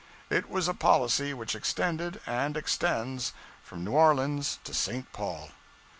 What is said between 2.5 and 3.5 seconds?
extends